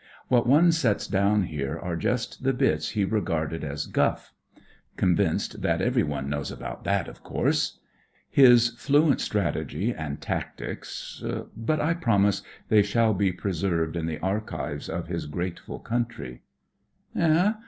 [0.29, 4.33] What one sets down here are just the bits he regarded as "guff";
[4.97, 7.77] convinced that" everyone knows about that, of course."
[8.27, 11.23] His fluent strategy and tactics—
[11.55, 16.41] but I promise they shall be preserved in the archives of his grateful country."
[17.15, 17.53] Eh